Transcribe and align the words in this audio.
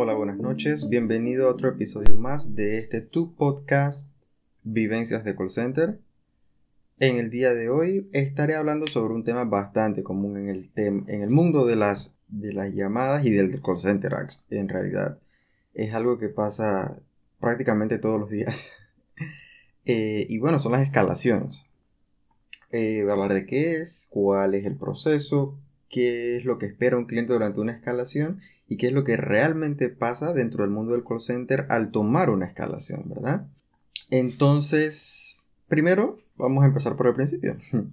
Hola, 0.00 0.14
buenas 0.14 0.38
noches. 0.38 0.88
Bienvenido 0.88 1.48
a 1.48 1.50
otro 1.50 1.70
episodio 1.70 2.14
más 2.14 2.54
de 2.54 2.78
este 2.78 3.00
Tu 3.00 3.34
Podcast 3.34 4.14
Vivencias 4.62 5.24
de 5.24 5.34
Call 5.34 5.50
Center. 5.50 5.98
En 7.00 7.16
el 7.16 7.30
día 7.30 7.52
de 7.52 7.68
hoy 7.68 8.08
estaré 8.12 8.54
hablando 8.54 8.86
sobre 8.86 9.12
un 9.14 9.24
tema 9.24 9.42
bastante 9.42 10.04
común 10.04 10.36
en 10.36 10.50
el, 10.50 10.70
en 10.76 11.22
el 11.22 11.30
mundo 11.30 11.66
de 11.66 11.74
las, 11.74 12.16
de 12.28 12.52
las 12.52 12.72
llamadas 12.74 13.26
y 13.26 13.32
del 13.32 13.60
call 13.60 13.80
center 13.80 14.12
en 14.50 14.68
realidad. 14.68 15.18
Es 15.74 15.92
algo 15.94 16.16
que 16.16 16.28
pasa 16.28 17.02
prácticamente 17.40 17.98
todos 17.98 18.20
los 18.20 18.30
días. 18.30 18.74
Eh, 19.90 20.26
y 20.28 20.36
bueno, 20.36 20.58
son 20.58 20.72
las 20.72 20.82
escalaciones. 20.82 21.64
Eh, 22.70 23.00
hablar 23.10 23.32
de 23.32 23.46
qué 23.46 23.76
es, 23.76 24.06
cuál 24.10 24.54
es 24.54 24.66
el 24.66 24.76
proceso, 24.76 25.58
qué 25.88 26.36
es 26.36 26.44
lo 26.44 26.58
que 26.58 26.66
espera 26.66 26.96
un 26.96 27.06
cliente 27.06 27.32
durante 27.32 27.60
una 27.60 27.72
escalación 27.72 28.40
y 28.68 28.76
qué 28.76 28.88
es 28.88 28.92
lo 28.92 29.04
que 29.04 29.16
realmente 29.16 29.88
pasa 29.88 30.32
dentro 30.32 30.62
del 30.62 30.70
mundo 30.70 30.92
del 30.92 31.04
call 31.04 31.20
center 31.20 31.66
al 31.70 31.90
tomar 31.90 32.30
una 32.30 32.46
escalación, 32.46 33.04
¿verdad? 33.06 33.46
Entonces, 34.10 35.38
primero 35.68 36.18
vamos 36.36 36.64
a 36.64 36.68
empezar 36.68 36.96
por 36.96 37.06
el 37.06 37.14
principio. 37.14 37.56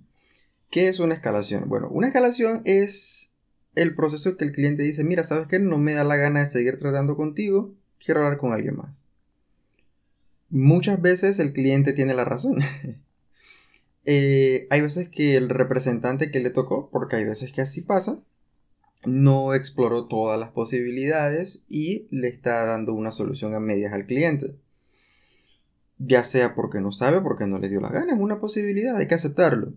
¿Qué 0.69 0.87
es 0.89 0.99
una 0.99 1.13
escalación? 1.13 1.69
Bueno, 1.69 1.89
una 1.89 2.07
escalación 2.07 2.61
es 2.65 3.35
el 3.75 3.95
proceso 3.95 4.37
que 4.37 4.45
el 4.45 4.51
cliente 4.51 4.83
dice, 4.83 5.03
mira, 5.03 5.23
¿sabes 5.23 5.47
qué? 5.47 5.59
No 5.59 5.77
me 5.77 5.93
da 5.93 6.03
la 6.03 6.15
gana 6.15 6.41
de 6.41 6.45
seguir 6.45 6.77
tratando 6.77 7.15
contigo, 7.15 7.73
quiero 8.03 8.23
hablar 8.23 8.39
con 8.39 8.53
alguien 8.53 8.77
más. 8.77 9.05
Muchas 10.49 11.01
veces 11.01 11.39
el 11.39 11.53
cliente 11.53 11.93
tiene 11.93 12.13
la 12.13 12.25
razón. 12.25 12.59
Eh, 14.05 14.67
hay 14.69 14.81
veces 14.81 15.09
que 15.09 15.35
el 15.35 15.49
representante 15.49 16.31
que 16.31 16.39
le 16.39 16.51
tocó, 16.51 16.89
porque 16.91 17.15
hay 17.15 17.25
veces 17.25 17.51
que 17.51 17.61
así 17.61 17.81
pasa, 17.81 18.19
no 19.05 19.53
exploró 19.53 20.07
todas 20.07 20.39
las 20.39 20.49
posibilidades 20.49 21.65
y 21.69 22.07
le 22.11 22.27
está 22.27 22.65
dando 22.65 22.93
una 22.93 23.11
solución 23.11 23.53
a 23.53 23.59
medias 23.59 23.93
al 23.93 24.05
cliente. 24.05 24.55
Ya 25.97 26.23
sea 26.23 26.55
porque 26.55 26.81
no 26.81 26.91
sabe, 26.91 27.21
porque 27.21 27.47
no 27.47 27.57
le 27.57 27.69
dio 27.69 27.81
la 27.81 27.89
gana, 27.89 28.13
es 28.13 28.19
una 28.19 28.39
posibilidad, 28.39 28.97
hay 28.97 29.07
que 29.07 29.15
aceptarlo. 29.15 29.73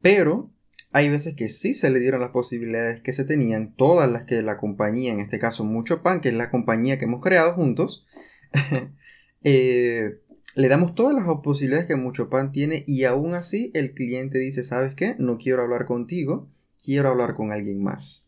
Pero 0.00 0.50
hay 0.92 1.08
veces 1.08 1.34
que 1.34 1.48
sí 1.48 1.72
se 1.72 1.90
le 1.90 2.00
dieron 2.00 2.20
las 2.20 2.30
posibilidades 2.30 3.00
que 3.00 3.12
se 3.12 3.24
tenían, 3.24 3.74
todas 3.74 4.10
las 4.10 4.24
que 4.24 4.42
la 4.42 4.58
compañía, 4.58 5.12
en 5.12 5.20
este 5.20 5.38
caso 5.38 5.64
Mucho 5.64 6.02
Pan, 6.02 6.20
que 6.20 6.28
es 6.28 6.34
la 6.34 6.50
compañía 6.50 6.98
que 6.98 7.06
hemos 7.06 7.22
creado 7.22 7.54
juntos, 7.54 8.06
eh, 9.44 10.20
le 10.54 10.68
damos 10.68 10.94
todas 10.94 11.14
las 11.14 11.24
posibilidades 11.42 11.86
que 11.86 11.96
Mucho 11.96 12.28
Pan 12.28 12.52
tiene 12.52 12.84
y 12.86 13.04
aún 13.04 13.34
así 13.34 13.70
el 13.74 13.92
cliente 13.92 14.38
dice, 14.38 14.62
¿sabes 14.62 14.94
qué? 14.94 15.14
No 15.18 15.38
quiero 15.38 15.62
hablar 15.62 15.86
contigo, 15.86 16.48
quiero 16.82 17.08
hablar 17.08 17.34
con 17.34 17.52
alguien 17.52 17.82
más. 17.82 18.26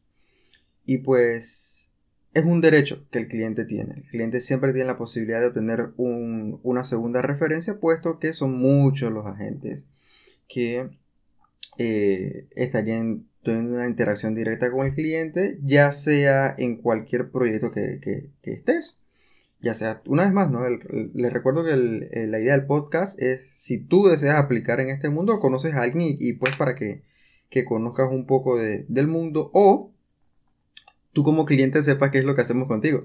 Y 0.86 0.98
pues 0.98 1.92
es 2.32 2.44
un 2.44 2.60
derecho 2.60 3.06
que 3.10 3.18
el 3.18 3.28
cliente 3.28 3.64
tiene. 3.66 3.94
El 3.96 4.04
cliente 4.04 4.40
siempre 4.40 4.72
tiene 4.72 4.86
la 4.86 4.96
posibilidad 4.96 5.40
de 5.40 5.48
obtener 5.48 5.92
una 5.96 6.84
segunda 6.84 7.20
referencia, 7.22 7.78
puesto 7.78 8.18
que 8.18 8.32
son 8.32 8.58
muchos 8.58 9.12
los 9.12 9.26
agentes 9.26 9.86
que 10.48 10.88
eh, 11.78 12.46
estarían 12.54 13.26
teniendo 13.42 13.74
una 13.74 13.86
interacción 13.86 14.34
directa 14.34 14.70
con 14.70 14.86
el 14.86 14.94
cliente, 14.94 15.58
ya 15.62 15.92
sea 15.92 16.54
en 16.56 16.76
cualquier 16.76 17.30
proyecto 17.30 17.70
que 17.72 18.30
estés 18.42 19.03
ya 19.64 19.74
sea, 19.74 20.02
una 20.06 20.24
vez 20.24 20.32
más, 20.32 20.50
¿no? 20.50 20.60
les 20.68 21.32
recuerdo 21.32 21.64
que 21.64 21.74
la 22.26 22.38
idea 22.38 22.56
del 22.56 22.66
podcast 22.66 23.20
es 23.20 23.40
si 23.50 23.80
tú 23.80 24.06
deseas 24.06 24.38
aplicar 24.38 24.78
en 24.78 24.90
este 24.90 25.08
mundo, 25.08 25.40
conoces 25.40 25.74
a 25.74 25.82
alguien 25.82 26.16
y, 26.20 26.34
pues 26.34 26.54
para 26.56 26.74
que, 26.74 27.02
conozcas 27.66 28.10
un 28.10 28.26
poco 28.26 28.58
del 28.58 29.06
mundo 29.06 29.50
o 29.54 29.92
tú 31.12 31.22
como 31.22 31.46
cliente 31.46 31.82
sepas 31.84 32.10
qué 32.10 32.18
es 32.18 32.24
lo 32.24 32.34
que 32.34 32.42
hacemos 32.42 32.66
contigo. 32.66 33.04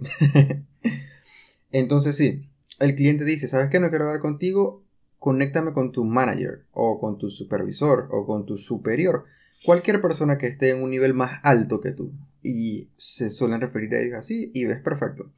Entonces 1.71 2.17
sí, 2.17 2.49
el 2.79 2.95
cliente 2.95 3.23
dice, 3.25 3.47
¿sabes 3.47 3.69
qué? 3.69 3.79
No 3.79 3.89
quiero 3.89 4.07
hablar 4.07 4.21
contigo, 4.21 4.83
conéctame 5.19 5.71
con 5.71 5.91
tu 5.91 6.03
manager 6.03 6.65
o 6.73 6.99
con 6.99 7.19
tu 7.19 7.29
supervisor 7.29 8.09
o 8.11 8.25
con 8.25 8.45
tu 8.45 8.57
superior. 8.57 9.25
Cualquier 9.63 10.01
persona 10.01 10.37
que 10.37 10.47
esté 10.47 10.71
en 10.71 10.81
un 10.81 10.89
nivel 10.89 11.13
más 11.13 11.39
alto 11.43 11.79
que 11.79 11.91
tú. 11.91 12.11
Y 12.41 12.89
se 12.97 13.29
suelen 13.29 13.61
referir 13.61 13.93
a 13.93 14.01
ellos 14.01 14.17
así 14.17 14.49
y 14.53 14.65
ves 14.65 14.81
perfecto. 14.81 15.31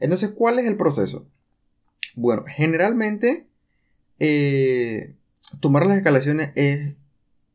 Entonces, 0.00 0.30
¿cuál 0.30 0.58
es 0.58 0.66
el 0.66 0.76
proceso? 0.76 1.28
Bueno, 2.16 2.44
generalmente 2.48 3.46
eh, 4.18 5.14
tomar 5.60 5.86
las 5.86 5.98
escalaciones 5.98 6.52
es 6.56 6.94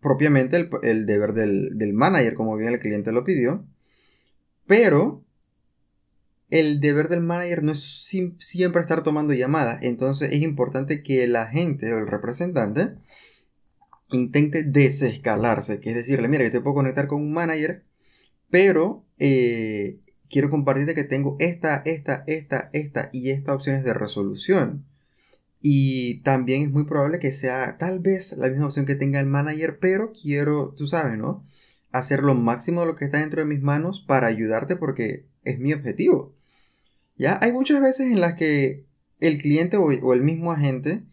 propiamente 0.01 0.69
el, 0.83 1.06
deber 1.06 1.33
del, 1.33 1.94
manager, 1.94 2.35
como 2.35 2.56
bien 2.56 2.73
el 2.73 2.79
cliente 2.79 3.11
lo 3.11 3.23
pidió, 3.23 3.66
pero 4.67 5.23
el 6.51 6.79
deber 6.79 7.09
del 7.09 7.22
manager 7.22 7.63
no 7.63 7.72
es 7.72 8.06
siempre 8.38 8.81
estar 8.81 9.03
tomando 9.03 9.33
llamadas, 9.33 9.81
entonces 9.81 10.31
es 10.31 10.41
importante 10.44 11.01
que 11.01 11.23
el 11.23 11.35
agente 11.35 11.91
o 11.91 11.97
el 11.97 12.07
representante 12.07 12.95
intente 14.12 14.63
desescalarse, 14.63 15.79
que 15.81 15.89
es 15.89 15.95
decirle, 15.95 16.27
mira, 16.27 16.44
yo 16.44 16.51
te 16.51 16.62
puedo 16.62 16.75
conectar 16.75 17.07
con 17.07 17.22
un 17.22 17.33
manager, 17.33 17.83
pero 18.51 19.03
eh, 19.17 20.00
quiero 20.30 20.50
compartirte 20.50 20.96
que 20.96 21.03
tengo 21.03 21.36
esta, 21.40 21.78
esta, 21.86 22.24
esta, 22.28 22.69
esta 22.74 23.09
y 23.12 23.30
esta 23.30 23.53
opciones 23.53 23.84
de 23.84 23.94
resolución. 23.94 24.86
Y 25.62 26.22
también 26.22 26.63
es 26.63 26.72
muy 26.72 26.86
probable 26.86 27.19
que 27.19 27.31
sea 27.31 27.78
tal 27.78 28.00
vez 28.00 28.38
la 28.38 28.50
misma 28.50 28.68
opción 28.68 28.86
que 28.86 28.96
tenga 28.96 29.19
el 29.19 29.25
manager, 29.25 29.80
pero 29.80 30.13
quiero, 30.13 30.74
tú 30.78 30.86
sabes, 30.86 31.18
¿no? 31.18 31.46
Hacer 31.91 32.22
lo 32.22 32.36
máximo 32.36 32.81
de 32.81 32.88
lo 32.88 32.96
que 32.96 33.06
está 33.06 33.19
dentro 33.19 33.41
de 33.41 33.47
mis 33.47 33.62
manos 33.62 34.02
para 34.02 34.28
ayudarte 34.28 34.75
porque 34.75 35.25
es 35.44 35.59
mi 35.59 35.74
objetivo. 35.74 36.36
Ya 37.18 37.40
hay 37.42 37.53
muchas 37.53 37.81
veces 37.81 38.12
en 38.12 38.19
las 38.19 38.36
que 38.36 38.86
el 39.19 39.38
cliente 39.40 39.78
o, 39.78 40.13
el 40.13 40.22
mismo 40.22 40.52
agente 40.52 41.03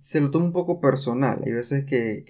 se 0.00 0.20
lo 0.20 0.30
toma 0.30 0.46
un 0.46 0.52
poco 0.52 0.80
personal. 0.80 1.42
Hay 1.46 1.52
veces 1.52 1.84
que, 1.86 2.24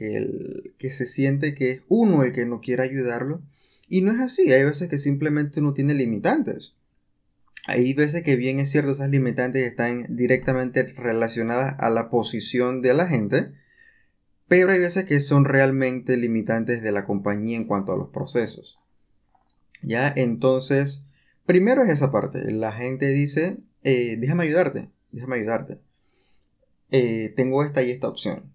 que 0.79 0.91
se 0.91 1.07
siente 1.07 1.55
que 1.55 1.73
es 1.73 1.83
uno 1.89 2.23
el 2.23 2.33
que 2.33 2.47
no 2.47 2.61
quiere 2.61 2.83
ayudarlo 2.83 3.43
y 3.89 4.01
no 4.01 4.13
es 4.13 4.21
así, 4.21 4.53
hay 4.53 4.65
veces 4.65 4.89
que 4.89 4.99
simplemente 4.99 5.61
uno 5.61 5.73
tiene 5.73 5.95
limitantes. 5.95 6.75
Hay 7.67 7.95
veces 7.95 8.23
que 8.23 8.37
bien 8.37 8.59
es 8.59 8.71
cierto, 8.71 8.91
esas 8.91 9.11
limitantes 9.11 9.65
están 9.65 10.07
directamente 10.17 10.83
relacionadas 10.83 11.77
a 11.79 11.89
la 11.89 12.11
posición 12.11 12.83
de 12.83 12.93
la 12.95 13.07
gente, 13.07 13.53
pero 14.49 14.71
hay 14.71 14.81
veces 14.81 15.07
que 15.07 15.21
son 15.21 15.47
realmente 15.47 16.17
limitantes 16.17 16.83
de 16.83 16.93
la 16.93 17.05
compañía 17.05 17.57
en 17.57 17.65
cuanto 17.65 17.93
a 17.93 17.97
los 17.97 18.11
procesos. 18.11 18.79
Ya, 19.83 20.13
entonces, 20.15 21.07
primero 21.47 21.83
es 21.83 21.91
esa 21.91 22.13
parte. 22.13 22.51
La 22.53 22.73
gente 22.73 23.09
dice, 23.09 23.59
eh, 23.83 24.17
déjame 24.19 24.45
ayudarte, 24.45 24.91
déjame 25.13 25.37
ayudarte. 25.37 25.81
Eh, 26.91 27.33
tengo 27.37 27.65
esta 27.65 27.83
y 27.83 27.91
esta 27.91 28.09
opción. 28.09 28.53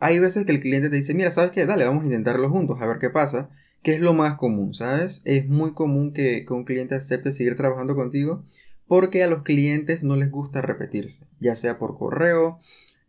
Hay 0.00 0.18
veces 0.18 0.44
que 0.44 0.52
el 0.52 0.60
cliente 0.60 0.90
te 0.90 0.96
dice, 0.96 1.14
mira, 1.14 1.30
¿sabes 1.30 1.50
qué? 1.50 1.64
Dale, 1.64 1.86
vamos 1.86 2.02
a 2.02 2.06
intentarlo 2.06 2.50
juntos, 2.50 2.80
a 2.80 2.86
ver 2.86 2.98
qué 2.98 3.08
pasa. 3.08 3.50
¿Qué 3.84 3.92
es 3.92 4.00
lo 4.00 4.14
más 4.14 4.36
común, 4.38 4.72
¿sabes? 4.74 5.20
Es 5.26 5.46
muy 5.46 5.74
común 5.74 6.14
que, 6.14 6.46
un 6.48 6.64
cliente 6.64 6.94
acepte 6.94 7.30
seguir 7.30 7.54
trabajando 7.54 7.94
contigo 7.94 8.42
porque 8.86 9.22
a 9.22 9.26
los 9.26 9.42
clientes 9.42 10.02
no 10.02 10.16
les 10.16 10.30
gusta 10.30 10.62
repetirse, 10.62 11.26
ya 11.38 11.54
sea 11.54 11.78
por 11.78 11.98
correo, 11.98 12.60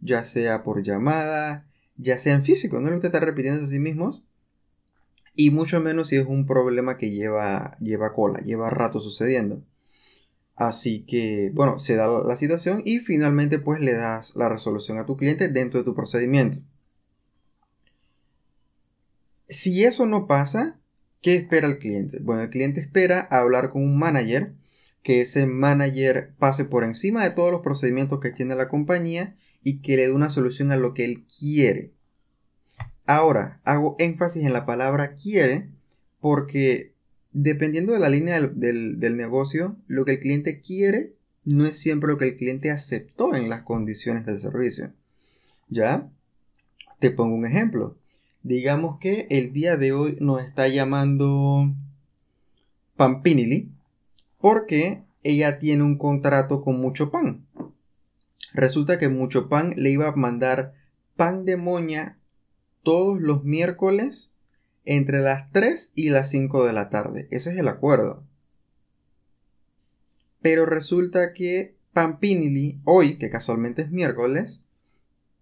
ya 0.02 0.26
sea 0.26 0.64
por 0.64 0.84
llamada, 0.84 1.66
ya 1.96 2.18
sea 2.18 2.36
en 2.36 2.44
físico, 2.44 2.82
no 2.82 2.88
les 2.88 2.96
gusta 2.96 3.08
estar 3.08 3.24
repitiendo 3.24 3.64
a 3.64 3.68
sí 3.68 3.80
mismos 3.80 4.28
y 5.34 5.50
mucho 5.50 5.80
menos 5.80 6.10
si 6.10 6.18
es 6.18 6.28
un 6.28 6.46
problema 6.46 6.98
que 6.98 7.10
lleva, 7.10 7.78
lleva 7.80 8.12
cola, 8.14 8.42
lleva 8.42 8.70
rato 8.70 9.00
sucediendo. 9.00 9.64
Así 10.58 11.06
que, 11.06 11.52
bueno, 11.54 11.80
se 11.80 11.96
da 11.96 12.08
la 12.22 12.36
situación 12.36 12.82
y 12.84 13.00
finalmente 13.00 13.60
pues 13.60 13.80
le 13.80 13.94
das 13.94 14.36
la 14.36 14.50
resolución 14.50 14.98
a 14.98 15.06
tu 15.06 15.16
cliente 15.16 15.48
dentro 15.48 15.80
de 15.80 15.86
tu 15.86 15.96
procedimiento. 15.96 16.58
Si 19.48 19.84
eso 19.84 20.06
no 20.06 20.28
pasa, 20.28 20.80
¿qué 21.22 21.36
espera 21.36 21.68
el 21.68 21.80
cliente? 21.80 22.20
Bueno, 22.20 22.44
el 22.44 22.50
cliente 22.50 22.82
espera 22.82 23.20
hablar 23.32 23.72
con 23.72 23.84
un 23.84 23.98
manager, 23.98 24.54
que 25.04 25.22
ese 25.22 25.46
manager 25.46 26.34
pase 26.40 26.66
por 26.66 26.84
encima 26.84 27.24
de 27.24 27.30
todos 27.30 27.52
los 27.52 27.62
procedimientos 27.62 28.20
que 28.20 28.32
tiene 28.32 28.56
la 28.56 28.70
compañía 28.70 29.36
y 29.64 29.82
que 29.82 29.98
le 29.98 30.08
dé 30.08 30.12
una 30.12 30.30
solución 30.30 30.72
a 30.72 30.78
lo 30.78 30.94
que 30.94 31.06
él 31.06 31.26
quiere. 31.40 31.92
Ahora, 33.06 33.62
hago 33.66 33.96
énfasis 34.00 34.44
en 34.44 34.54
la 34.54 34.66
palabra 34.66 35.14
quiere 35.16 35.70
porque 36.20 36.96
dependiendo 37.34 37.94
de 37.94 38.00
la 38.00 38.10
línea 38.10 38.42
del, 38.42 39.00
del, 39.00 39.18
negocio, 39.18 39.78
lo 39.88 40.06
que 40.06 40.14
el 40.14 40.20
cliente 40.22 40.62
quiere 40.62 41.14
no 41.44 41.66
es 41.66 41.78
siempre 41.78 42.10
lo 42.10 42.18
que 42.18 42.30
el 42.30 42.38
cliente 42.38 42.72
aceptó 42.72 43.36
en 43.36 43.50
las 43.50 43.62
condiciones 43.62 44.26
del 44.26 44.40
servicio. 44.40 44.94
¿Ya? 45.70 46.10
Te 47.00 47.12
pongo 47.12 47.36
un 47.36 47.46
ejemplo. 47.46 47.98
Digamos 48.46 49.00
que 49.00 49.26
el 49.32 49.54
día 49.54 49.76
de 49.76 49.92
hoy 49.92 50.20
nos 50.22 50.44
está 50.44 50.68
llamando 50.68 51.74
Pampinili 52.96 53.72
porque 54.40 55.02
ella 55.24 55.58
tiene 55.58 55.82
un 55.82 55.98
contrato 55.98 56.62
con 56.62 56.80
Mucho 56.80 57.10
Pan. 57.10 57.48
Resulta 58.54 59.00
que 59.00 59.10
Mucho 59.10 59.50
Pan 59.50 59.74
le 59.76 59.90
iba 59.90 60.08
a 60.10 60.16
mandar 60.16 60.76
pan 61.16 61.46
de 61.46 61.58
moña 61.58 62.20
todos 62.84 63.20
los 63.20 63.44
miércoles 63.44 64.30
entre 64.84 65.22
las 65.22 65.52
3 65.52 65.94
y 65.96 66.12
las 66.12 66.30
5 66.30 66.68
de 66.68 66.74
la 66.74 66.92
tarde. 66.92 67.28
Ese 67.32 67.50
es 67.50 67.58
el 67.58 67.68
acuerdo. 67.68 68.24
Pero 70.44 70.68
resulta 70.68 71.34
que 71.34 71.74
Pampinili, 71.94 72.80
hoy, 72.84 73.18
que 73.18 73.32
casualmente 73.32 73.82
es 73.82 73.90
miércoles, 73.90 74.66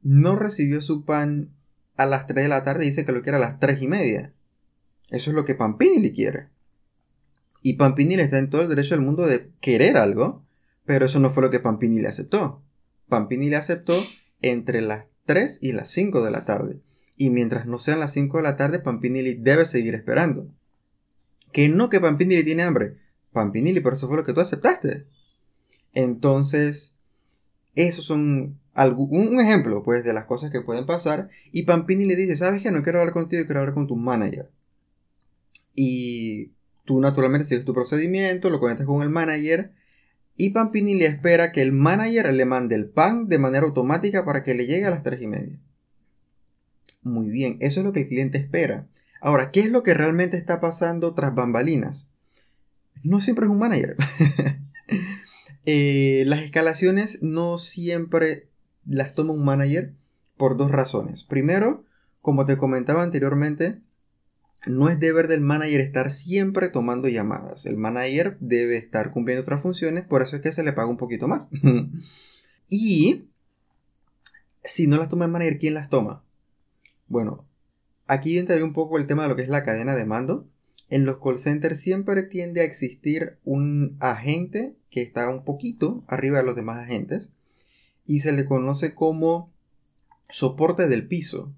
no 0.03 0.37
recibió 0.37 0.81
su 0.81 1.03
pan 1.03 1.51
a 1.97 2.05
las 2.05 2.27
3 2.27 2.43
de 2.43 2.49
la 2.49 2.63
tarde 2.63 2.85
dice 2.85 3.05
que 3.05 3.11
lo 3.11 3.21
quiere 3.21 3.37
a 3.37 3.41
las 3.41 3.59
3 3.59 3.81
y 3.81 3.87
media. 3.87 4.33
Eso 5.09 5.29
es 5.29 5.35
lo 5.35 5.45
que 5.45 5.55
Pampinili 5.55 6.13
quiere. 6.13 6.49
Y 7.61 7.73
Pampinili 7.73 8.21
está 8.21 8.39
en 8.39 8.49
todo 8.49 8.61
el 8.61 8.69
derecho 8.69 8.95
del 8.95 9.05
mundo 9.05 9.25
de 9.25 9.49
querer 9.61 9.97
algo, 9.97 10.43
pero 10.85 11.05
eso 11.05 11.19
no 11.19 11.29
fue 11.29 11.43
lo 11.43 11.49
que 11.49 11.59
Pampinili 11.59 12.05
aceptó. 12.05 12.61
Pampinili 13.07 13.55
aceptó 13.55 13.93
entre 14.41 14.81
las 14.81 15.07
3 15.25 15.59
y 15.61 15.71
las 15.71 15.89
5 15.91 16.23
de 16.23 16.31
la 16.31 16.45
tarde. 16.45 16.81
Y 17.15 17.29
mientras 17.29 17.67
no 17.67 17.79
sean 17.79 17.99
las 17.99 18.11
5 18.13 18.37
de 18.37 18.43
la 18.43 18.57
tarde, 18.57 18.79
Pampinili 18.79 19.35
debe 19.35 19.65
seguir 19.65 19.95
esperando. 19.95 20.47
Que 21.51 21.69
no 21.69 21.89
que 21.89 22.01
Pampinili 22.01 22.43
tiene 22.43 22.63
hambre. 22.63 22.97
Pampinili, 23.31 23.79
pero 23.79 23.95
eso 23.95 24.07
fue 24.07 24.17
lo 24.17 24.25
que 24.25 24.33
tú 24.33 24.41
aceptaste. 24.41 25.05
Entonces, 25.93 26.97
esos 27.75 28.05
son 28.05 28.59
un 28.75 29.39
ejemplo, 29.39 29.83
pues, 29.83 30.03
de 30.03 30.13
las 30.13 30.25
cosas 30.25 30.51
que 30.51 30.61
pueden 30.61 30.85
pasar. 30.85 31.29
Y 31.51 31.63
Pampini 31.63 32.05
le 32.05 32.15
dice, 32.15 32.35
¿sabes 32.35 32.63
qué? 32.63 32.71
No 32.71 32.83
quiero 32.83 32.99
hablar 32.99 33.13
contigo, 33.13 33.45
quiero 33.45 33.61
hablar 33.61 33.75
con 33.75 33.87
tu 33.87 33.95
manager. 33.95 34.49
Y 35.75 36.51
tú 36.85 36.99
naturalmente 36.99 37.47
sigues 37.47 37.65
tu 37.65 37.73
procedimiento, 37.73 38.49
lo 38.49 38.59
conectas 38.59 38.87
con 38.87 39.03
el 39.03 39.09
manager. 39.09 39.71
Y 40.35 40.49
Pampini 40.49 40.95
le 40.95 41.05
espera 41.05 41.51
que 41.51 41.61
el 41.61 41.71
manager 41.71 42.33
le 42.33 42.45
mande 42.45 42.75
el 42.75 42.89
pan 42.89 43.27
de 43.27 43.37
manera 43.37 43.65
automática 43.65 44.25
para 44.25 44.43
que 44.43 44.55
le 44.55 44.65
llegue 44.65 44.85
a 44.85 44.91
las 44.91 45.03
3 45.03 45.21
y 45.21 45.27
media. 45.27 45.59
Muy 47.03 47.29
bien, 47.29 47.57
eso 47.59 47.81
es 47.81 47.85
lo 47.85 47.93
que 47.93 48.01
el 48.01 48.07
cliente 48.07 48.37
espera. 48.37 48.87
Ahora, 49.21 49.51
¿qué 49.51 49.59
es 49.59 49.71
lo 49.71 49.83
que 49.83 49.93
realmente 49.93 50.37
está 50.37 50.59
pasando 50.59 51.13
tras 51.13 51.35
bambalinas? 51.35 52.09
No 53.03 53.21
siempre 53.21 53.45
es 53.45 53.51
un 53.51 53.59
manager. 53.59 53.95
Eh, 55.65 56.25
las 56.27 56.41
escalaciones 56.41 57.23
no 57.23 57.57
siempre 57.57 58.49
las 58.85 59.15
toma 59.15 59.33
un 59.33 59.45
manager 59.45 59.93
por 60.37 60.57
dos 60.57 60.71
razones. 60.71 61.23
Primero, 61.23 61.85
como 62.21 62.45
te 62.45 62.57
comentaba 62.57 63.03
anteriormente, 63.03 63.81
no 64.65 64.89
es 64.89 64.99
deber 64.99 65.27
del 65.27 65.41
manager 65.41 65.81
estar 65.81 66.11
siempre 66.11 66.69
tomando 66.69 67.07
llamadas. 67.07 67.65
El 67.65 67.77
manager 67.77 68.37
debe 68.39 68.77
estar 68.77 69.11
cumpliendo 69.11 69.41
otras 69.41 69.61
funciones, 69.61 70.05
por 70.05 70.21
eso 70.21 70.35
es 70.35 70.41
que 70.41 70.53
se 70.53 70.63
le 70.63 70.73
paga 70.73 70.87
un 70.87 70.97
poquito 70.97 71.27
más. 71.27 71.49
y 72.69 73.25
si 74.63 74.87
no 74.87 74.97
las 74.97 75.09
toma 75.09 75.25
el 75.25 75.31
manager, 75.31 75.57
¿quién 75.57 75.73
las 75.73 75.89
toma? 75.89 76.23
Bueno, 77.07 77.45
aquí 78.07 78.37
entraría 78.37 78.63
un 78.63 78.73
poco 78.73 78.97
el 78.97 79.07
tema 79.07 79.23
de 79.23 79.29
lo 79.29 79.35
que 79.35 79.43
es 79.43 79.49
la 79.49 79.63
cadena 79.63 79.95
de 79.95 80.05
mando. 80.05 80.47
En 80.89 81.05
los 81.05 81.19
call 81.19 81.39
centers 81.39 81.79
siempre 81.79 82.23
tiende 82.23 82.61
a 82.61 82.65
existir 82.65 83.37
un 83.43 83.97
agente 83.99 84.75
que 84.89 85.01
está 85.01 85.29
un 85.29 85.43
poquito 85.43 86.03
arriba 86.07 86.37
de 86.37 86.45
los 86.45 86.55
demás 86.55 86.77
agentes 86.77 87.33
y 88.05 88.19
se 88.19 88.31
le 88.31 88.45
conoce 88.45 88.93
como 88.93 89.51
soporte 90.29 90.87
del 90.87 91.07
piso 91.07 91.53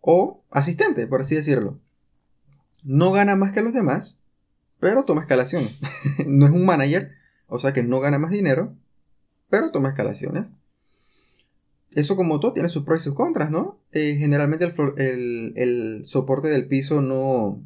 o 0.00 0.44
asistente, 0.50 1.06
por 1.06 1.20
así 1.20 1.34
decirlo. 1.34 1.80
No 2.84 3.12
gana 3.12 3.34
más 3.34 3.52
que 3.52 3.62
los 3.62 3.72
demás, 3.72 4.20
pero 4.78 5.04
toma 5.04 5.22
escalaciones. 5.22 5.80
no 6.26 6.46
es 6.46 6.52
un 6.52 6.64
manager, 6.64 7.12
o 7.48 7.58
sea 7.58 7.72
que 7.72 7.82
no 7.82 8.00
gana 8.00 8.18
más 8.18 8.30
dinero, 8.30 8.74
pero 9.50 9.72
toma 9.72 9.90
escalaciones. 9.90 10.48
Eso 11.90 12.14
como 12.14 12.40
todo 12.40 12.52
tiene 12.52 12.68
sus 12.68 12.84
pros 12.84 13.00
y 13.00 13.04
sus 13.04 13.14
contras, 13.14 13.50
¿no? 13.50 13.80
Eh, 13.92 14.16
generalmente 14.18 14.72
el, 14.98 15.52
el, 15.56 16.04
soporte 16.04 16.48
del 16.48 16.68
piso 16.68 17.00
no, 17.00 17.62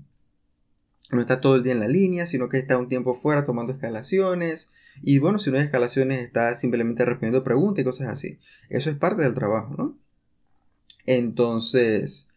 no 1.11 1.21
está 1.21 1.41
todo 1.41 1.57
el 1.57 1.65
día 1.65 1.73
en 1.73 1.81
la 1.81 1.89
línea, 1.89 2.27
sino 2.27 2.49
que 2.49 2.59
está 2.59 2.79
un 2.79 2.89
tiempo 2.89 3.17
fuera 3.17 3.45
tomando 3.45 3.73
escalaciones, 3.73 4.71
y 5.03 5.19
bueno, 5.19 5.39
si 5.39 5.51
no 5.51 5.57
hay 5.57 5.65
escalaciones, 5.65 6.19
está 6.21 6.55
simplemente 6.57 7.05
respondiendo 7.05 7.45
preguntas 7.45 7.83
y 7.83 7.85
cosas 7.85 8.09
así. 8.09 8.39
Eso 8.69 8.91
es 8.91 8.97
parte 8.97 9.23
del 9.23 9.35
trabajo, 9.35 9.75
¿no? 9.77 9.99
Entonces, 11.07 12.29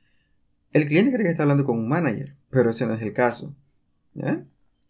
el 0.71 0.87
cliente 0.87 1.11
cree 1.11 1.25
que 1.25 1.31
está 1.31 1.43
hablando 1.43 1.65
con 1.65 1.77
un 1.77 1.89
manager, 1.89 2.35
pero 2.49 2.71
ese 2.71 2.87
no 2.87 2.93
es 2.93 3.01
el 3.01 3.13
caso. 3.13 3.53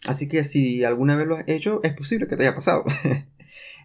Así 0.07 0.27
que 0.27 0.43
si 0.43 0.83
alguna 0.83 1.15
vez 1.15 1.27
lo 1.27 1.35
has 1.35 1.47
hecho, 1.47 1.81
es 1.83 1.93
posible 1.93 2.27
que 2.27 2.35
te 2.35 2.43
haya 2.43 2.55
pasado. 2.55 2.85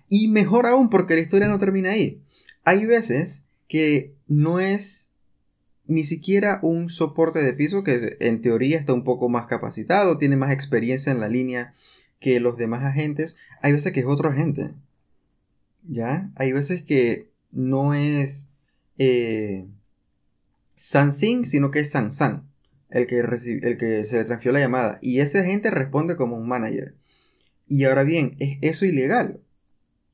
y 0.09 0.29
mejor 0.29 0.67
aún 0.67 0.91
porque 0.91 1.15
la 1.15 1.21
historia 1.21 1.49
no 1.49 1.59
termina 1.59 1.93
ahí. 1.93 2.23
Hay 2.65 2.85
veces 2.87 3.47
que 3.69 4.15
no 4.27 4.61
es 4.61 5.13
ni 5.87 6.05
siquiera 6.05 6.59
un 6.63 6.91
soporte 6.91 7.43
de 7.43 7.55
piso 7.55 7.83
que 7.83 8.19
en 8.21 8.43
teoría 8.43 8.79
está 8.79 8.93
un 8.93 9.05
poco 9.05 9.31
más 9.31 9.47
capacitado, 9.47 10.19
tiene 10.19 10.37
más 10.37 10.53
experiencia 10.53 11.11
en 11.11 11.21
la 11.21 11.29
línea 11.29 11.75
que 12.21 12.41
los 12.41 12.57
demás 12.57 12.85
agentes, 12.85 13.37
hay 13.63 13.73
veces 13.73 13.93
que 13.93 14.01
es 14.01 14.07
otro 14.07 14.31
agente. 14.31 14.75
¿Ya? 15.89 16.31
Hay 16.37 16.53
veces 16.53 16.83
que 16.83 17.31
no 17.51 17.95
es 17.95 18.53
eh, 18.99 19.67
Sansing, 20.75 21.47
sino 21.47 21.71
que 21.71 21.81
es 21.81 21.91
Sansan 21.91 22.49
el 22.91 23.07
que, 23.07 23.21
el 23.21 23.79
que 23.79 24.05
se 24.05 24.19
le 24.19 24.25
transfirió 24.25 24.53
la 24.53 24.61
llamada. 24.61 24.99
Y 25.03 25.21
ese 25.21 25.41
agente 25.41 25.71
responde 25.71 26.17
como 26.17 26.37
un 26.37 26.49
manager. 26.49 26.95
Y 27.67 27.85
ahora 27.85 28.03
bien, 28.03 28.37
¿es 28.39 28.59
eso 28.63 28.87
ilegal? 28.87 29.41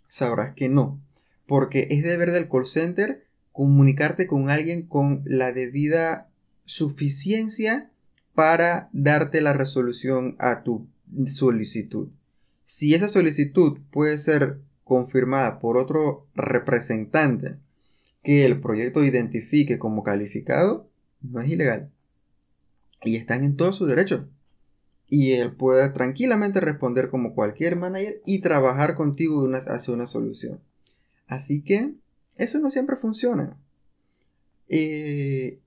Sabrás 0.08 0.54
que 0.54 0.68
no. 0.68 1.00
Porque 1.46 1.88
es 1.90 2.02
deber 2.02 2.32
del 2.32 2.48
call 2.48 2.66
center 2.66 3.24
comunicarte 3.52 4.26
con 4.26 4.50
alguien 4.50 4.82
con 4.82 5.22
la 5.24 5.52
debida 5.52 6.28
suficiencia 6.64 7.90
para 8.34 8.88
darte 8.92 9.40
la 9.40 9.52
resolución 9.52 10.34
a 10.40 10.64
tu 10.64 10.88
solicitud. 11.26 12.08
Si 12.62 12.94
esa 12.94 13.08
solicitud 13.08 13.78
puede 13.90 14.19
ser 14.19 14.61
confirmada 14.84 15.61
por 15.61 15.76
otro 15.76 16.26
representante 16.34 17.56
que 18.22 18.46
el 18.46 18.61
proyecto 18.61 19.05
identifique 19.05 19.78
como 19.78 20.02
calificado, 20.02 20.88
no 21.20 21.40
es 21.40 21.50
ilegal. 21.50 21.90
Y 23.02 23.16
están 23.16 23.44
en 23.44 23.56
todo 23.56 23.72
su 23.72 23.87
derecho. 23.87 24.28
Y 25.08 25.32
él 25.32 25.55
puede 25.55 25.88
tranquilamente 25.90 26.61
responder 26.61 27.11
como 27.11 27.34
cualquier 27.34 27.76
manager 27.76 28.22
y 28.25 28.40
trabajar 28.40 28.94
contigo 28.94 29.46
hacia 29.52 29.94
una 29.94 30.06
solución. 30.06 30.60
Así 31.26 31.62
que 31.62 31.94
eso 32.37 32.58
no 32.60 32.70
siempre 32.70 32.96
funciona. 32.96 33.56
Eh, 34.69 35.60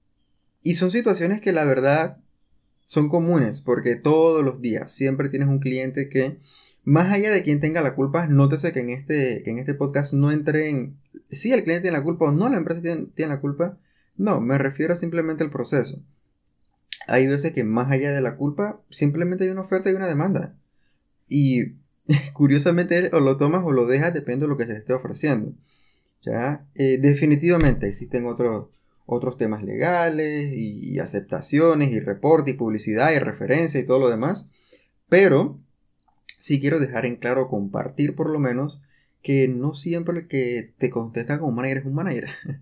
y 0.64 0.76
son 0.76 0.92
situaciones 0.92 1.42
que 1.42 1.52
la 1.52 1.66
verdad 1.66 2.18
son 2.88 3.10
comunes 3.10 3.62
porque 3.62 3.96
todos 3.96 4.44
los 4.44 4.62
días 4.62 4.92
siempre 4.92 5.30
tienes 5.30 5.50
un 5.50 5.60
cliente 5.60 6.10
que, 6.10 6.40
más 6.84 7.12
allá 7.12 7.32
de 7.32 7.44
quien 7.44 7.60
tenga 7.60 7.82
la 7.82 7.94
culpa, 7.94 8.26
nótese 8.26 8.74
que 8.74 8.80
en 8.80 8.90
este, 8.90 9.48
en 9.48 9.60
este 9.60 9.76
podcast 9.76 10.14
no 10.14 10.32
entre 10.32 10.70
en 10.70 10.98
si 11.30 11.52
el 11.52 11.64
cliente 11.64 11.84
tiene 11.84 11.98
la 11.98 12.04
culpa 12.04 12.26
o 12.26 12.32
no 12.32 12.50
la 12.50 12.58
empresa 12.58 12.82
tiene, 12.82 13.10
la 13.28 13.42
culpa. 13.42 13.78
No, 14.16 14.40
me 14.42 14.58
refiero 14.58 14.96
simplemente 14.96 15.44
al 15.44 15.52
proceso. 15.52 16.02
Hay 17.08 17.28
veces 17.28 17.54
que 17.54 17.66
más 17.66 17.92
allá 17.92 18.14
de 18.14 18.22
la 18.22 18.38
culpa, 18.38 18.82
simplemente 18.90 19.44
hay 19.44 19.50
una 19.50 19.62
oferta 19.62 19.92
y 19.92 19.94
una 19.94 20.08
demanda. 20.08 20.56
Y 21.28 21.76
curiosamente 22.34 23.10
o 23.14 23.20
lo 23.20 23.38
tomas 23.38 23.64
o 23.66 23.72
lo 23.72 23.86
dejas, 23.86 24.14
depende 24.14 24.46
de 24.46 24.50
lo 24.50 24.58
que 24.58 24.66
se 24.66 24.78
esté 24.78 24.94
ofreciendo. 24.94 25.54
¿Ya? 26.22 26.66
Eh, 26.76 26.98
definitivamente 27.00 27.88
existen 27.88 28.26
otros 28.26 28.68
otros 29.07 29.37
temas 29.37 29.64
legales 29.64 30.52
y, 30.54 30.99
aceptaciones 30.99 31.92
y 31.92 31.99
reporte 31.99 32.52
y 32.52 32.56
publicidad 32.56 33.11
y 33.14 33.19
referencia 33.19 33.80
y 33.80 33.85
todo 33.85 33.99
lo 33.99 34.09
demás. 34.09 34.52
Pero 35.09 35.59
sí 36.37 36.59
quiero 36.59 36.80
dejar 36.80 37.06
en 37.06 37.16
claro, 37.16 37.47
compartir 37.47 38.16
por 38.16 38.30
lo 38.30 38.37
menos, 38.37 38.83
que 39.23 39.47
no 39.47 39.73
siempre 39.73 40.28
que 40.28 40.73
te 40.78 40.90
contesta 40.90 41.40
como 41.40 41.54
manager 41.54 41.78
es 41.78 41.85
un 41.85 41.94
manager. 41.95 42.30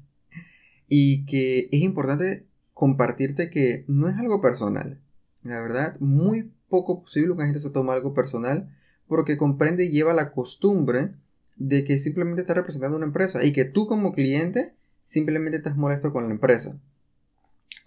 y 0.88 1.26
que 1.26 1.68
es 1.72 1.82
importante 1.82 2.46
compartirte 2.74 3.50
que 3.50 3.84
no 3.88 4.08
es 4.08 4.16
algo 4.18 4.42
personal. 4.42 5.02
La 5.42 5.60
verdad, 5.62 6.00
muy 6.00 6.52
poco 6.70 7.02
posible 7.02 7.34
que 7.34 7.40
la 7.40 7.46
gente 7.46 7.60
se 7.60 7.72
tome 7.72 7.92
algo 7.92 8.14
personal 8.14 8.70
porque 9.08 9.38
comprende 9.38 9.86
y 9.86 9.92
lleva 9.92 10.14
la 10.14 10.32
costumbre 10.32 11.12
de 11.56 11.86
que 11.86 11.98
simplemente 11.98 12.42
está 12.42 12.54
representando 12.54 12.98
una 12.98 13.08
empresa 13.08 13.44
y 13.44 13.52
que 13.52 13.66
tú 13.66 13.88
como 13.88 14.14
cliente 14.14 14.74
simplemente 15.06 15.58
estás 15.58 15.78
molesto 15.78 16.12
con 16.12 16.26
la 16.26 16.32
empresa. 16.32 16.78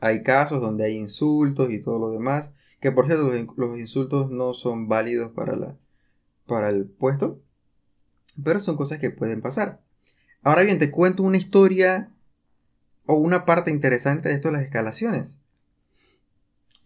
Hay 0.00 0.22
casos 0.22 0.62
donde 0.62 0.86
hay 0.86 0.96
insultos 0.96 1.70
y 1.70 1.80
todo 1.80 1.98
lo 1.98 2.10
demás, 2.10 2.54
que 2.80 2.92
por 2.92 3.06
cierto 3.06 3.30
los, 3.56 3.78
insultos 3.78 4.30
no 4.30 4.54
son 4.54 4.88
válidos 4.88 5.32
para, 5.32 5.56
la, 5.56 5.76
para 6.46 6.70
el 6.70 6.86
puesto, 6.86 7.42
pero 8.42 8.60
son 8.60 8.76
cosas 8.76 9.00
que 9.00 9.10
pueden 9.10 9.42
pasar. 9.42 9.82
Ahora 10.42 10.62
bien, 10.62 10.78
te 10.78 10.90
cuento 10.90 11.24
una 11.24 11.36
historia 11.36 12.10
o 13.06 13.14
una 13.14 13.44
parte 13.44 13.70
interesante 13.70 14.28
de 14.28 14.36
esto 14.36 14.48
de 14.48 14.52
las 14.52 14.62
escalaciones. 14.62 15.40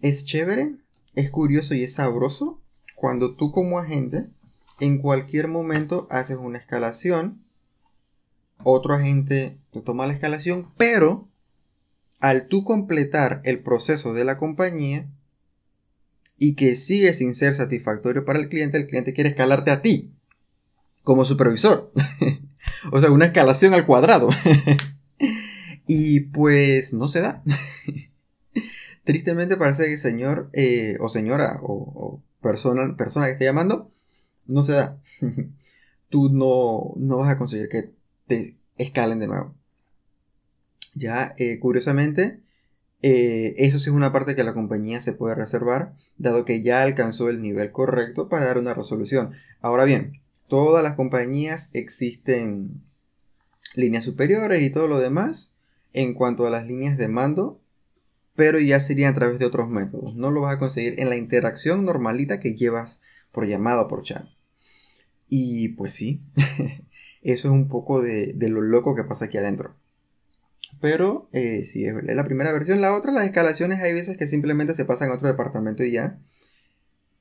Es 0.01 0.25
chévere, 0.25 0.77
es 1.15 1.31
curioso 1.31 1.75
y 1.75 1.85
es 1.85 1.95
sabroso 1.95 2.61
cuando 2.97 3.37
tú 3.37 3.53
como 3.53 3.79
agente 3.79 4.31
en 4.81 4.99
cualquier 4.99 5.49
momento 5.49 6.07
haces 6.11 6.39
una 6.39 6.59
escalación 6.59 7.45
otro 8.65 8.95
agente 8.95 9.59
te 9.73 9.81
toma 9.81 10.07
la 10.07 10.12
escalación, 10.12 10.71
pero 10.76 11.29
al 12.21 12.47
tú 12.47 12.62
completar 12.62 13.41
el 13.45 13.61
proceso 13.61 14.12
de 14.12 14.25
la 14.25 14.37
compañía 14.37 15.09
y 16.38 16.55
que 16.55 16.76
sigue 16.76 17.14
sin 17.14 17.35
ser 17.35 17.55
satisfactorio 17.55 18.25
para 18.25 18.38
el 18.38 18.49
cliente, 18.49 18.76
el 18.76 18.87
cliente 18.87 19.14
quiere 19.14 19.31
escalarte 19.31 19.71
a 19.71 19.83
ti. 19.83 20.14
como 21.02 21.25
supervisor. 21.25 21.93
o 22.93 23.00
sea, 23.00 23.11
una 23.11 23.25
escalación 23.26 23.75
al 23.75 23.87
cuadrado. 23.87 24.29
y 25.87 26.21
pues 26.21 26.93
no 26.93 27.09
se 27.09 27.23
da. 27.23 27.43
Tristemente 29.05 29.57
parece 29.57 29.87
que 29.87 29.99
señor 29.99 30.50
eh, 30.52 30.97
o 31.00 31.09
señora 31.09 31.59
o, 31.62 32.23
persona, 32.41 32.97
persona 32.97 33.26
que 33.26 33.33
esté 33.33 33.47
llamando 33.47 33.91
no 34.47 34.62
se 34.62 34.73
da. 34.73 35.00
Tú 36.09 36.29
no, 36.29 36.93
no 36.97 37.17
vas 37.17 37.31
a 37.31 37.38
conseguir 37.38 37.69
que 37.69 37.91
te 38.26 38.55
escalen 38.76 39.19
de 39.19 39.26
nuevo. 39.26 39.55
Ya, 40.95 41.35
eh, 41.39 41.59
curiosamente, 41.59 42.41
eh, 43.03 43.55
eso 43.59 43.79
sí 43.79 43.91
es 43.91 43.97
una 43.97 44.13
parte 44.13 44.37
que 44.37 44.45
la 44.45 44.55
compañía 44.55 45.01
se 45.01 45.13
puede 45.13 45.35
reservar, 45.35 45.95
dado 46.19 46.45
que 46.45 46.63
ya 46.63 46.83
alcanzó 46.83 47.31
el 47.31 47.41
nivel 47.43 47.73
correcto 47.73 48.29
para 48.29 48.45
dar 48.45 48.59
una 48.59 48.75
resolución. 48.75 49.33
Ahora 49.61 49.85
bien, 49.85 50.21
todas 50.49 50.85
las 50.85 50.95
compañías 50.95 51.71
existen 51.73 52.83
líneas 53.75 54.05
superiores 54.05 54.63
y 54.63 54.71
todo 54.71 54.87
lo 54.87 54.99
demás 54.99 55.57
en 55.93 56.15
cuanto 56.15 56.47
a 56.47 56.51
las 56.51 56.67
líneas 56.67 56.97
de 56.99 57.09
mando, 57.09 57.61
pero 58.35 58.59
ya 58.59 58.81
serían 58.81 59.13
a 59.13 59.15
través 59.17 59.39
de 59.39 59.47
otros 59.47 59.69
métodos. 59.69 60.15
No 60.15 60.31
lo 60.31 60.43
vas 60.43 60.57
a 60.57 60.59
conseguir 60.59 61.01
en 61.01 61.09
la 61.11 61.17
interacción 61.17 61.85
normalita 61.85 62.41
que 62.41 62.55
llevas 62.55 63.03
por 63.31 63.47
llamada 63.47 63.83
o 63.83 63.89
por 63.89 64.03
chat. 64.03 64.27
Y 65.29 65.71
pues 65.71 65.95
sí, 65.95 66.23
eso 67.23 67.49
es 67.49 67.55
un 67.55 67.69
poco 67.69 68.03
de, 68.03 68.33
de 68.35 68.49
lo 68.49 68.61
loco 68.61 68.95
que 68.95 69.05
pasa 69.05 69.27
aquí 69.27 69.39
adentro. 69.39 69.75
Pero 70.83 71.29
eh, 71.33 71.65
si 71.65 71.87
es 71.87 71.95
la 71.95 72.25
primera 72.25 72.53
versión. 72.53 72.81
La 72.81 72.97
otra, 72.97 73.12
las 73.12 73.25
escalaciones, 73.25 73.81
hay 73.81 73.95
veces 73.95 74.19
que 74.19 74.27
simplemente 74.27 74.75
se 74.75 74.85
pasan 74.85 75.11
a 75.11 75.15
otro 75.15 75.29
departamento 75.29 75.85
y 75.85 75.93
ya. 75.93 76.19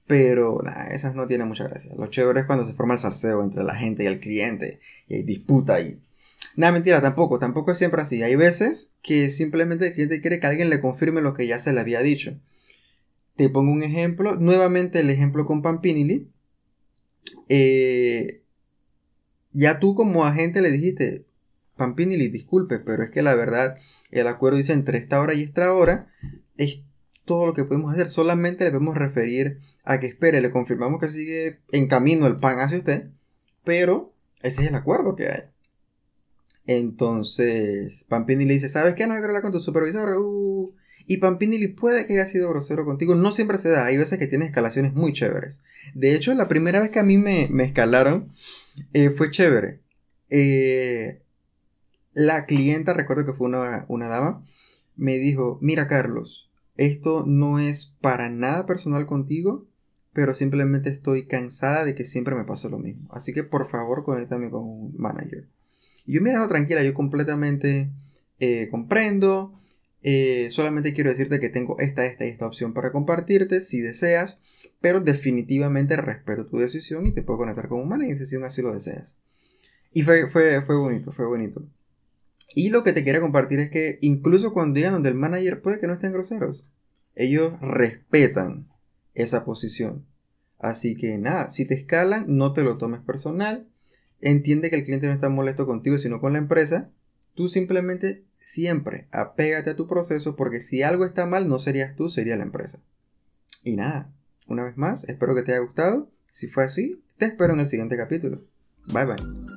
Pero 0.08 0.60
nada, 0.64 0.88
esas 0.88 1.14
no 1.14 1.28
tienen 1.28 1.48
mucha 1.48 1.66
gracia. 1.66 1.94
Lo 1.96 2.08
chévere 2.08 2.40
es 2.40 2.46
cuando 2.48 2.66
se 2.66 2.74
forma 2.74 2.96
el 2.96 3.00
salseo 3.00 3.44
entre 3.44 3.64
la 3.64 3.76
gente 3.76 4.04
y 4.04 4.08
el 4.08 4.20
cliente. 4.20 4.80
Y 5.08 5.14
hay 5.14 5.24
disputa 5.24 5.80
y... 5.80 6.02
Nada, 6.56 6.74
mentira, 6.74 7.02
tampoco. 7.02 7.38
Tampoco 7.38 7.72
es 7.72 7.78
siempre 7.78 8.02
así. 8.02 8.24
Hay 8.24 8.36
veces 8.36 8.94
que 9.04 9.30
simplemente 9.30 9.88
el 9.88 9.94
cliente 9.94 10.22
quiere 10.22 10.40
que 10.40 10.48
alguien 10.48 10.72
le 10.72 10.82
confirme 10.82 11.22
lo 11.22 11.36
que 11.36 11.46
ya 11.46 11.60
se 11.60 11.72
le 11.72 11.82
había 11.82 12.02
dicho. 12.02 12.36
Te 13.36 13.48
pongo 13.48 13.72
un 13.72 13.84
ejemplo. 13.84 14.38
Nuevamente 14.38 15.02
el 15.02 15.12
ejemplo 15.12 15.46
con 15.46 15.62
Pampinili. 15.62 16.28
Eh, 17.48 18.42
ya 19.54 19.80
tú 19.80 19.94
como 19.94 20.26
agente 20.26 20.62
le 20.62 20.72
dijiste, 20.72 21.26
Pampinili, 21.82 22.28
disculpe, 22.28 22.78
pero 22.78 23.04
es 23.04 23.10
que 23.10 23.24
la 23.24 23.34
verdad, 23.34 23.76
el 24.12 24.28
acuerdo 24.28 24.60
dice 24.60 24.74
entre 24.74 25.00
esta 25.00 25.20
hora 25.20 25.34
y 25.34 25.42
esta 25.42 25.74
hora, 25.74 26.12
es 26.56 26.84
todo 27.26 27.48
lo 27.48 27.56
que 27.56 27.66
podemos 27.66 27.92
hacer. 27.92 28.08
Solamente 28.08 28.66
le 28.66 28.70
podemos 28.70 28.96
referir 28.96 29.58
a 29.84 30.00
que 30.00 30.06
espere, 30.06 30.42
le 30.42 30.52
confirmamos 30.52 31.02
que 31.02 31.10
sigue 31.10 31.60
en 31.72 31.88
camino 31.88 32.28
el 32.28 32.38
pan 32.38 32.60
hacia 32.60 32.78
usted, 32.78 33.08
pero 33.64 34.14
ese 34.44 34.62
es 34.62 34.68
el 34.68 34.76
acuerdo 34.76 35.16
que 35.16 35.30
hay. 35.30 35.44
Entonces, 36.68 38.06
Pampini 38.08 38.46
le 38.46 38.54
dice, 38.54 38.70
¿sabes 38.70 38.94
qué? 38.94 39.08
No 39.08 39.16
que 39.16 39.26
hablar 39.26 39.42
con 39.42 39.52
tu 39.52 39.60
supervisor. 39.60 40.08
Uh, 40.20 40.72
y 41.08 41.18
Pampinili 41.18 41.70
puede 41.70 42.06
que 42.06 42.14
haya 42.14 42.28
sido 42.28 42.50
grosero 42.50 42.86
contigo. 42.86 43.16
No 43.16 43.34
siempre 43.34 43.58
se 43.58 43.70
da. 43.70 43.86
Hay 43.88 43.98
veces 43.98 44.20
que 44.20 44.28
tiene 44.28 44.46
escalaciones 44.46 44.94
muy 44.94 45.14
chéveres. 45.14 45.64
De 45.96 46.14
hecho, 46.14 46.32
la 46.36 46.48
primera 46.48 46.80
vez 46.80 46.92
que 46.92 47.00
a 47.00 47.04
mí 47.04 47.18
me, 47.18 47.50
escalaron 47.64 48.32
eh, 48.94 49.10
fue 49.10 49.32
chévere. 49.32 49.80
Eh, 50.30 51.22
la 52.14 52.46
clienta, 52.46 52.94
recuerdo 52.94 53.26
que 53.26 53.34
fue 53.34 53.48
una, 53.48 53.86
una 53.88 54.08
dama, 54.08 54.46
me 54.96 55.18
dijo, 55.18 55.58
mira 55.62 55.88
Carlos, 55.88 56.52
esto 56.78 57.26
no 57.28 57.60
es 57.60 57.98
para 58.02 58.30
nada 58.30 58.66
personal 58.66 59.06
contigo, 59.06 59.68
pero 60.14 60.36
simplemente 60.36 60.90
estoy 60.90 61.26
cansada 61.26 61.86
de 61.86 61.96
que 61.96 62.06
siempre 62.06 62.36
me 62.36 62.44
pase 62.44 62.70
lo 62.70 62.80
mismo. 62.80 63.08
Así 63.12 63.34
que 63.34 63.44
por 63.44 63.70
favor 63.70 64.04
conéctame 64.04 64.50
con 64.50 64.64
un 64.64 64.96
manager. 64.98 65.48
Y 66.06 66.14
yo, 66.14 66.22
mira, 66.22 66.40
no, 66.40 66.48
tranquila, 66.48 66.84
yo 66.84 66.94
completamente 66.94 67.92
eh, 68.40 68.68
comprendo. 68.70 69.58
Eh, 70.04 70.48
solamente 70.50 70.94
quiero 70.94 71.12
decirte 71.12 71.40
que 71.40 71.50
tengo 71.50 71.78
esta, 71.80 72.06
esta 72.06 72.26
y 72.26 72.30
esta 72.30 72.48
opción 72.48 72.74
para 72.74 72.92
compartirte 72.92 73.62
si 73.62 73.82
deseas, 73.82 74.42
pero 74.82 75.00
definitivamente 75.00 75.96
respeto 75.96 76.48
tu 76.48 76.58
decisión 76.58 77.06
y 77.06 77.12
te 77.12 77.22
puedo 77.22 77.40
conectar 77.40 77.68
con 77.68 77.80
un 77.80 77.88
manager 77.88 78.26
si 78.26 78.36
así 78.38 78.62
lo 78.62 78.74
deseas. 78.74 79.20
Y 79.94 80.04
fue, 80.04 80.28
fue, 80.30 80.62
fue 80.62 80.76
bonito, 80.76 81.12
fue 81.12 81.28
bonito. 81.28 81.64
Y 82.54 82.70
lo 82.70 82.84
que 82.84 82.94
te 82.94 83.04
quería 83.04 83.22
compartir 83.22 83.60
es 83.60 83.72
que 83.72 83.98
incluso 84.02 84.54
cuando 84.54 84.78
llegan 84.78 84.94
donde 84.94 85.10
el 85.10 85.16
manager 85.16 85.62
puede 85.62 85.80
que 85.80 85.88
no 85.88 85.94
estén 85.94 86.14
groseros. 86.14 86.70
Ellos 87.16 87.54
respetan 87.62 88.68
esa 89.14 89.46
posición. 89.46 90.06
Así 90.60 90.96
que 90.96 91.18
nada, 91.18 91.50
si 91.50 91.66
te 91.66 91.74
escalan, 91.74 92.26
no 92.28 92.54
te 92.54 92.64
lo 92.64 92.78
tomes 92.78 93.02
personal. 93.02 93.68
Entiende 94.20 94.70
que 94.70 94.76
el 94.76 94.86
cliente 94.86 95.08
no 95.08 95.14
está 95.14 95.30
molesto 95.30 95.66
contigo, 95.66 95.98
sino 95.98 96.22
con 96.22 96.34
la 96.34 96.40
empresa. 96.40 96.92
Tú 97.34 97.50
simplemente 97.50 98.26
siempre 98.40 99.08
apégate 99.12 99.72
a 99.72 99.76
tu 99.76 99.88
proceso 99.88 100.36
porque 100.36 100.62
si 100.62 100.84
algo 100.84 101.06
está 101.06 101.26
mal, 101.26 101.48
no 101.48 101.60
serías 101.60 101.96
tú, 101.96 102.10
sería 102.10 102.38
la 102.38 102.44
empresa. 102.44 102.84
Y 103.64 103.76
nada, 103.76 104.14
una 104.48 104.64
vez 104.64 104.78
más, 104.78 105.04
espero 105.06 105.36
que 105.36 105.44
te 105.44 105.54
haya 105.54 105.62
gustado. 105.62 106.12
Si 106.30 106.48
fue 106.48 106.64
así, 106.64 107.02
te 107.18 107.26
espero 107.26 107.54
en 107.54 107.62
el 107.62 107.68
siguiente 107.68 107.98
capítulo. 107.98 108.40
Bye 108.88 109.06
bye. 109.06 109.51